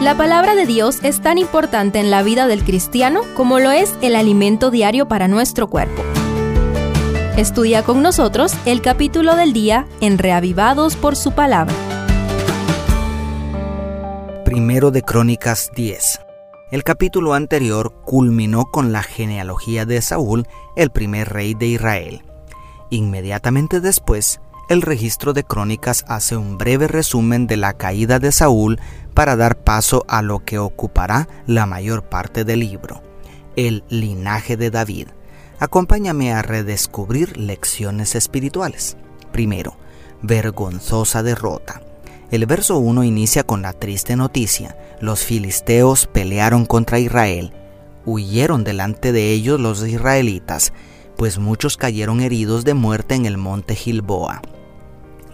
La 0.00 0.14
palabra 0.14 0.54
de 0.54 0.66
Dios 0.66 0.98
es 1.02 1.22
tan 1.22 1.38
importante 1.38 1.98
en 1.98 2.10
la 2.10 2.22
vida 2.22 2.46
del 2.46 2.64
cristiano 2.64 3.22
como 3.34 3.58
lo 3.60 3.70
es 3.70 3.94
el 4.02 4.14
alimento 4.14 4.70
diario 4.70 5.08
para 5.08 5.26
nuestro 5.26 5.68
cuerpo. 5.68 6.02
Estudia 7.38 7.82
con 7.82 8.02
nosotros 8.02 8.52
el 8.66 8.82
capítulo 8.82 9.36
del 9.36 9.54
día 9.54 9.86
en 10.02 10.18
Reavivados 10.18 10.96
por 10.96 11.16
su 11.16 11.32
palabra. 11.32 11.74
Primero 14.44 14.90
de 14.90 15.00
Crónicas 15.00 15.70
10. 15.74 16.20
El 16.72 16.84
capítulo 16.84 17.32
anterior 17.32 17.94
culminó 18.04 18.66
con 18.66 18.92
la 18.92 19.02
genealogía 19.02 19.86
de 19.86 20.02
Saúl, 20.02 20.46
el 20.76 20.90
primer 20.90 21.30
rey 21.30 21.54
de 21.54 21.68
Israel. 21.68 22.22
Inmediatamente 22.90 23.80
después, 23.80 24.40
el 24.68 24.82
registro 24.82 25.32
de 25.32 25.44
Crónicas 25.44 26.04
hace 26.08 26.36
un 26.36 26.58
breve 26.58 26.88
resumen 26.88 27.46
de 27.46 27.56
la 27.56 27.74
caída 27.74 28.18
de 28.18 28.32
Saúl 28.32 28.80
para 29.14 29.36
dar 29.36 29.58
paso 29.58 30.04
a 30.08 30.22
lo 30.22 30.44
que 30.44 30.58
ocupará 30.58 31.28
la 31.46 31.66
mayor 31.66 32.02
parte 32.04 32.44
del 32.44 32.60
libro, 32.60 33.02
el 33.54 33.84
linaje 33.88 34.56
de 34.56 34.70
David. 34.70 35.08
Acompáñame 35.58 36.32
a 36.32 36.42
redescubrir 36.42 37.36
lecciones 37.36 38.14
espirituales. 38.14 38.96
Primero, 39.32 39.76
vergonzosa 40.22 41.22
derrota. 41.22 41.80
El 42.30 42.44
verso 42.46 42.78
1 42.78 43.04
inicia 43.04 43.44
con 43.44 43.62
la 43.62 43.72
triste 43.72 44.16
noticia. 44.16 44.76
Los 45.00 45.20
filisteos 45.24 46.06
pelearon 46.06 46.66
contra 46.66 46.98
Israel. 46.98 47.52
Huyeron 48.04 48.64
delante 48.64 49.12
de 49.12 49.30
ellos 49.30 49.60
los 49.60 49.86
israelitas, 49.86 50.72
pues 51.16 51.38
muchos 51.38 51.76
cayeron 51.76 52.20
heridos 52.20 52.64
de 52.64 52.74
muerte 52.74 53.14
en 53.14 53.26
el 53.26 53.38
monte 53.38 53.74
Gilboa. 53.74 54.42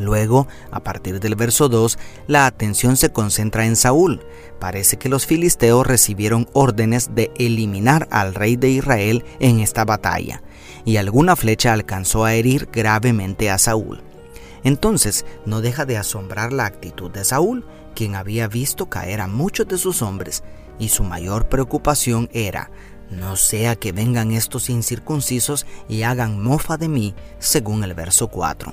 Luego, 0.00 0.48
a 0.70 0.80
partir 0.80 1.20
del 1.20 1.34
verso 1.34 1.68
2, 1.68 1.98
la 2.26 2.46
atención 2.46 2.96
se 2.96 3.12
concentra 3.12 3.66
en 3.66 3.76
Saúl. 3.76 4.22
Parece 4.58 4.96
que 4.96 5.10
los 5.10 5.26
filisteos 5.26 5.86
recibieron 5.86 6.48
órdenes 6.54 7.14
de 7.14 7.30
eliminar 7.36 8.08
al 8.10 8.34
rey 8.34 8.56
de 8.56 8.70
Israel 8.70 9.24
en 9.40 9.60
esta 9.60 9.84
batalla, 9.84 10.42
y 10.86 10.96
alguna 10.96 11.36
flecha 11.36 11.74
alcanzó 11.74 12.24
a 12.24 12.32
herir 12.32 12.70
gravemente 12.72 13.50
a 13.50 13.58
Saúl. 13.58 14.02
Entonces 14.64 15.26
no 15.44 15.60
deja 15.60 15.84
de 15.84 15.98
asombrar 15.98 16.52
la 16.52 16.64
actitud 16.64 17.10
de 17.10 17.24
Saúl, 17.24 17.66
quien 17.94 18.14
había 18.14 18.48
visto 18.48 18.88
caer 18.88 19.20
a 19.20 19.26
muchos 19.26 19.68
de 19.68 19.76
sus 19.76 20.00
hombres, 20.00 20.42
y 20.78 20.88
su 20.88 21.04
mayor 21.04 21.50
preocupación 21.50 22.30
era, 22.32 22.70
no 23.10 23.36
sea 23.36 23.76
que 23.76 23.92
vengan 23.92 24.32
estos 24.32 24.70
incircuncisos 24.70 25.66
y 25.88 26.02
hagan 26.02 26.42
mofa 26.42 26.76
de 26.76 26.88
mí, 26.88 27.14
según 27.38 27.84
el 27.84 27.94
verso 27.94 28.28
4. 28.28 28.72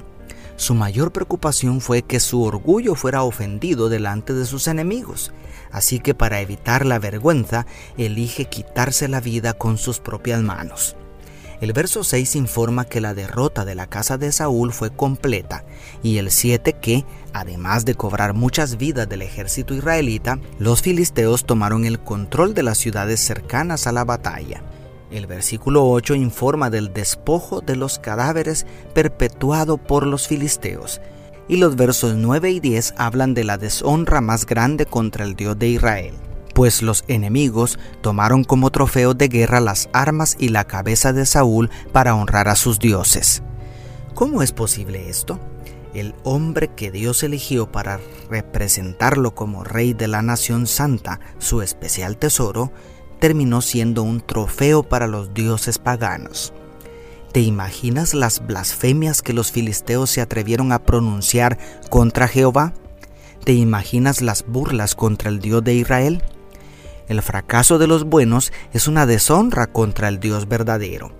Su 0.55 0.73
mayor 0.73 1.11
preocupación 1.11 1.81
fue 1.81 2.01
que 2.01 2.19
su 2.19 2.43
orgullo 2.43 2.95
fuera 2.95 3.23
ofendido 3.23 3.89
delante 3.89 4.33
de 4.33 4.45
sus 4.45 4.67
enemigos, 4.67 5.31
así 5.71 5.99
que 5.99 6.15
para 6.15 6.41
evitar 6.41 6.85
la 6.85 6.97
vergüenza 6.97 7.67
elige 7.97 8.45
quitarse 8.45 9.07
la 9.07 9.21
vida 9.21 9.53
con 9.53 9.77
sus 9.77 9.99
propias 9.99 10.41
manos. 10.41 10.95
El 11.59 11.73
verso 11.73 12.03
6 12.03 12.35
informa 12.35 12.85
que 12.85 13.01
la 13.01 13.15
derrota 13.15 13.65
de 13.65 13.73
la 13.73 13.87
casa 13.87 14.19
de 14.19 14.31
Saúl 14.31 14.71
fue 14.71 14.91
completa 14.91 15.65
y 16.03 16.17
el 16.19 16.29
7 16.29 16.73
que, 16.73 17.03
además 17.33 17.83
de 17.83 17.95
cobrar 17.95 18.35
muchas 18.35 18.77
vidas 18.77 19.09
del 19.09 19.23
ejército 19.23 19.73
israelita, 19.73 20.39
los 20.59 20.83
filisteos 20.83 21.45
tomaron 21.45 21.85
el 21.85 21.99
control 21.99 22.53
de 22.53 22.61
las 22.61 22.77
ciudades 22.77 23.21
cercanas 23.21 23.87
a 23.87 23.91
la 23.91 24.05
batalla. 24.05 24.61
El 25.09 25.25
versículo 25.25 25.89
8 25.89 26.13
informa 26.13 26.69
del 26.69 26.93
despojo 26.93 27.61
de 27.61 27.75
los 27.75 27.97
cadáveres 27.97 28.67
perpetuado 28.93 29.77
por 29.77 30.05
los 30.05 30.27
filisteos, 30.27 31.01
y 31.47 31.57
los 31.57 31.75
versos 31.75 32.13
9 32.13 32.51
y 32.51 32.59
10 32.59 32.93
hablan 32.97 33.33
de 33.33 33.45
la 33.45 33.57
deshonra 33.57 34.21
más 34.21 34.45
grande 34.45 34.85
contra 34.85 35.25
el 35.25 35.35
Dios 35.35 35.57
de 35.57 35.69
Israel, 35.69 36.13
pues 36.57 36.81
los 36.81 37.03
enemigos 37.07 37.77
tomaron 38.01 38.43
como 38.43 38.71
trofeo 38.71 39.13
de 39.13 39.27
guerra 39.27 39.59
las 39.59 39.89
armas 39.93 40.35
y 40.39 40.49
la 40.49 40.63
cabeza 40.63 41.13
de 41.13 41.27
Saúl 41.27 41.69
para 41.91 42.15
honrar 42.15 42.47
a 42.47 42.55
sus 42.55 42.79
dioses. 42.79 43.43
¿Cómo 44.15 44.41
es 44.41 44.53
posible 44.53 45.07
esto? 45.07 45.39
El 45.93 46.15
hombre 46.23 46.69
que 46.69 46.89
Dios 46.89 47.21
eligió 47.21 47.71
para 47.71 47.99
representarlo 48.31 49.35
como 49.35 49.63
rey 49.63 49.93
de 49.93 50.07
la 50.07 50.23
nación 50.23 50.65
santa, 50.65 51.19
su 51.37 51.61
especial 51.61 52.17
tesoro, 52.17 52.71
terminó 53.19 53.61
siendo 53.61 54.01
un 54.01 54.19
trofeo 54.19 54.81
para 54.81 55.05
los 55.05 55.35
dioses 55.35 55.77
paganos. 55.77 56.53
¿Te 57.33 57.41
imaginas 57.41 58.15
las 58.15 58.43
blasfemias 58.47 59.21
que 59.21 59.33
los 59.33 59.51
filisteos 59.51 60.09
se 60.09 60.21
atrevieron 60.21 60.71
a 60.71 60.79
pronunciar 60.79 61.59
contra 61.91 62.27
Jehová? 62.27 62.73
¿Te 63.43 63.53
imaginas 63.53 64.23
las 64.23 64.43
burlas 64.43 64.95
contra 64.95 65.29
el 65.29 65.37
Dios 65.37 65.63
de 65.63 65.75
Israel? 65.75 66.23
El 67.07 67.21
fracaso 67.21 67.77
de 67.77 67.87
los 67.87 68.03
buenos 68.03 68.51
es 68.73 68.87
una 68.87 69.05
deshonra 69.05 69.67
contra 69.67 70.09
el 70.09 70.19
Dios 70.19 70.47
verdadero. 70.47 71.11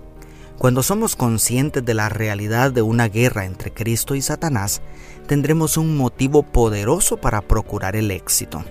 Cuando 0.58 0.82
somos 0.82 1.16
conscientes 1.16 1.84
de 1.84 1.94
la 1.94 2.08
realidad 2.08 2.72
de 2.72 2.82
una 2.82 3.08
guerra 3.08 3.46
entre 3.46 3.72
Cristo 3.72 4.14
y 4.14 4.20
Satanás, 4.20 4.82
tendremos 5.26 5.76
un 5.76 5.96
motivo 5.96 6.42
poderoso 6.42 7.16
para 7.16 7.40
procurar 7.40 7.96
el 7.96 8.10
éxito. 8.10 8.64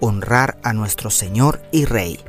Honrar 0.00 0.58
a 0.62 0.72
nuestro 0.72 1.10
Señor 1.10 1.60
y 1.70 1.84
Rey. 1.84 2.20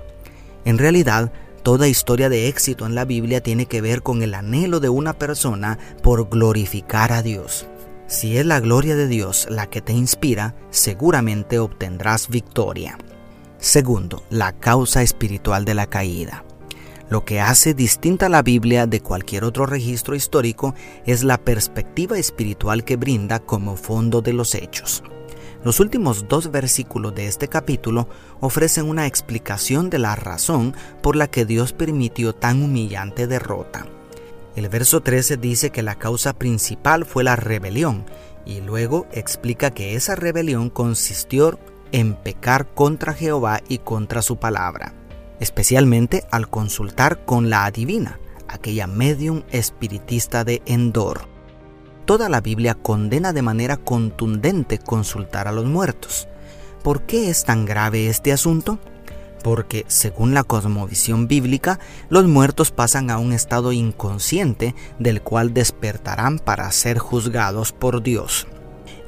En 0.66 0.79
realidad, 0.79 1.31
toda 1.63 1.88
historia 1.88 2.29
de 2.29 2.47
éxito 2.47 2.85
en 2.85 2.96
la 2.96 3.06
Biblia 3.06 3.41
tiene 3.41 3.68
que 3.68 3.79
ver 3.79 4.02
con 4.02 4.22
el 4.22 4.34
anhelo 4.34 4.79
de 4.79 4.90
una 4.90 5.13
persona 5.13 5.78
por 6.02 6.29
glorificar 6.29 7.13
a 7.13 7.22
Dios. 7.22 7.68
Si 8.08 8.38
es 8.38 8.46
la 8.46 8.59
gloria 8.59 8.96
de 8.96 9.08
Dios 9.08 9.47
la 9.50 9.68
que 9.68 9.81
te 9.81 9.94
inspira, 9.94 10.56
seguramente 10.72 11.59
obtendrás 11.59 12.28
victoria. 12.28 12.97
Segundo, 13.59 14.24
la 14.30 14.53
causa 14.53 15.02
espiritual 15.02 15.66
de 15.66 15.74
la 15.74 15.86
caída. 15.86 16.46
Lo 17.09 17.25
que 17.25 17.42
hace 17.42 17.74
distinta 17.74 18.30
la 18.30 18.42
Biblia 18.42 18.88
de 18.88 19.02
cualquier 19.02 19.44
otro 19.44 19.66
registro 19.66 20.16
histórico 20.16 20.75
es 21.06 21.24
la 21.24 21.38
perspectiva 21.38 22.18
espiritual 22.18 22.86
que 22.86 22.96
brinda 22.96 23.40
como 23.40 23.75
fondo 23.75 24.22
de 24.22 24.31
los 24.31 24.56
hechos. 24.56 25.03
Los 25.66 25.81
últimos 25.81 26.30
dos 26.30 26.52
versículos 26.52 27.14
de 27.16 27.28
este 27.28 27.50
capítulo 27.50 28.08
ofrecen 28.40 28.88
una 28.88 29.08
explicación 29.08 29.90
de 29.90 30.00
la 30.00 30.16
razón 30.16 30.74
por 31.02 31.18
la 31.18 31.28
que 31.28 31.46
Dios 31.46 31.74
permitió 31.74 32.34
tan 32.34 32.64
humillante 32.64 33.28
derrota. 33.28 33.86
El 34.56 34.70
verso 34.70 35.02
13 35.02 35.36
dice 35.36 35.70
que 35.70 35.84
la 35.84 35.96
causa 35.96 36.31
principal 36.31 37.03
fue 37.03 37.26
la 37.26 37.36
rebelión 37.36 38.06
y 38.46 38.62
luego 38.62 39.06
explica 39.12 39.72
que 39.72 39.96
esa 39.96 40.16
rebelión 40.16 40.70
consistió 40.70 41.59
en 41.91 42.16
pecar 42.16 42.67
contra 42.73 43.13
Jehová 43.13 43.61
y 43.67 43.79
contra 43.79 44.22
su 44.22 44.38
palabra, 44.38 44.94
especialmente 45.39 46.25
al 46.31 46.50
consultar 46.50 47.25
con 47.25 47.50
la 47.50 47.66
adivina, 47.66 48.19
aquella 48.47 48.88
medium 48.88 49.44
espiritista 49.51 50.44
de 50.44 50.61
Endor 50.66 51.29
toda 52.09 52.28
la 52.28 52.41
Biblia 52.41 52.73
condena 52.73 53.33
de 53.33 53.44
manera 53.44 53.78
contundente 53.78 54.79
consultar 54.79 55.47
a 55.47 55.51
los 55.51 55.66
muertos. 55.66 56.28
¿Por 56.81 57.03
qué 57.03 57.29
es 57.29 57.44
tan 57.44 57.66
grave 57.66 58.07
este 58.07 58.33
asunto? 58.33 58.79
Porque, 59.44 59.85
según 59.88 60.33
la 60.33 60.44
cosmovisión 60.44 61.28
bíblica, 61.28 61.78
los 62.09 62.28
muertos 62.28 62.72
pasan 62.72 63.11
a 63.11 63.19
un 63.19 63.31
estado 63.31 63.73
inconsciente 63.73 64.73
del 64.97 65.22
cual 65.22 65.53
despertarán 65.53 66.39
para 66.39 66.72
ser 66.72 66.97
juzgados 66.97 67.73
por 67.73 68.01
Dios. 68.01 68.47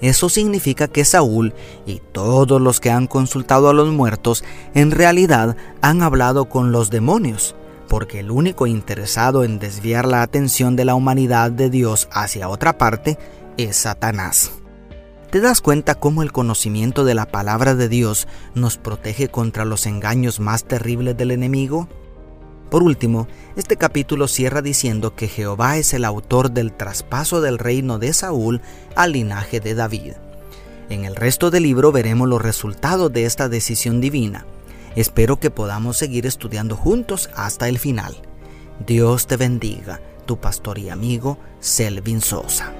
Eso 0.01 0.29
significa 0.29 0.87
que 0.87 1.05
Saúl 1.05 1.53
y 1.85 2.01
todos 2.11 2.59
los 2.59 2.79
que 2.79 2.89
han 2.89 3.07
consultado 3.07 3.69
a 3.69 3.73
los 3.73 3.89
muertos 3.89 4.43
en 4.73 4.91
realidad 4.91 5.55
han 5.81 6.01
hablado 6.01 6.45
con 6.45 6.71
los 6.71 6.89
demonios, 6.89 7.55
porque 7.87 8.19
el 8.19 8.31
único 8.31 8.65
interesado 8.65 9.43
en 9.43 9.59
desviar 9.59 10.07
la 10.07 10.23
atención 10.23 10.75
de 10.75 10.85
la 10.85 10.95
humanidad 10.95 11.51
de 11.51 11.69
Dios 11.69 12.09
hacia 12.11 12.49
otra 12.49 12.77
parte 12.77 13.19
es 13.57 13.77
Satanás. 13.77 14.51
¿Te 15.29 15.39
das 15.39 15.61
cuenta 15.61 15.95
cómo 15.95 16.23
el 16.23 16.33
conocimiento 16.33 17.05
de 17.05 17.15
la 17.15 17.25
palabra 17.25 17.73
de 17.73 17.87
Dios 17.87 18.27
nos 18.53 18.77
protege 18.77 19.29
contra 19.29 19.63
los 19.63 19.85
engaños 19.85 20.41
más 20.41 20.65
terribles 20.65 21.15
del 21.15 21.31
enemigo? 21.31 21.87
Por 22.71 22.83
último, 22.83 23.27
este 23.57 23.75
capítulo 23.75 24.29
cierra 24.29 24.61
diciendo 24.61 25.13
que 25.13 25.27
Jehová 25.27 25.75
es 25.75 25.93
el 25.93 26.05
autor 26.05 26.51
del 26.51 26.71
traspaso 26.71 27.41
del 27.41 27.59
reino 27.59 27.99
de 27.99 28.13
Saúl 28.13 28.61
al 28.95 29.11
linaje 29.11 29.59
de 29.59 29.75
David. 29.75 30.13
En 30.89 31.03
el 31.03 31.17
resto 31.17 31.51
del 31.51 31.63
libro 31.63 31.91
veremos 31.91 32.29
los 32.29 32.41
resultados 32.41 33.11
de 33.11 33.25
esta 33.25 33.49
decisión 33.49 33.99
divina. 33.99 34.45
Espero 34.95 35.37
que 35.37 35.51
podamos 35.51 35.97
seguir 35.97 36.25
estudiando 36.25 36.77
juntos 36.77 37.29
hasta 37.35 37.67
el 37.67 37.77
final. 37.77 38.15
Dios 38.87 39.27
te 39.27 39.35
bendiga, 39.35 39.99
tu 40.25 40.39
pastor 40.39 40.79
y 40.79 40.89
amigo 40.89 41.37
Selvin 41.59 42.21
Sosa. 42.21 42.71